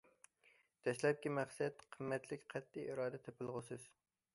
دەسلەپكى 0.87 1.33
مەقسەت 1.39 1.85
قىممەتلىك، 1.97 2.51
قەتئىي 2.57 2.93
ئىرادە 2.95 3.25
تېپىلغۇسىز. 3.29 3.91